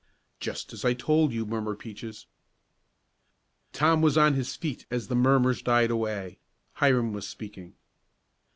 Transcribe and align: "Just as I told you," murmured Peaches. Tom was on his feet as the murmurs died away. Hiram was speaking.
"Just 0.39 0.73
as 0.73 0.83
I 0.83 0.95
told 0.95 1.31
you," 1.31 1.45
murmured 1.45 1.77
Peaches. 1.77 2.25
Tom 3.71 4.01
was 4.01 4.17
on 4.17 4.33
his 4.33 4.55
feet 4.55 4.87
as 4.89 5.09
the 5.09 5.15
murmurs 5.15 5.61
died 5.61 5.91
away. 5.91 6.39
Hiram 6.73 7.13
was 7.13 7.29
speaking. 7.29 7.75